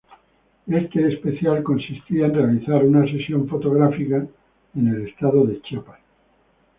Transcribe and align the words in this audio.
Este 0.65 1.13
especial 1.13 1.61
consistía 1.61 2.25
en 2.25 2.33
realizar 2.33 2.83
una 2.83 3.05
sesión 3.05 3.47
fotográfica 3.47 4.25
en 4.73 4.87
el 4.87 5.07
estado 5.07 5.45
de 5.45 5.61
Chiapas. 5.61 5.99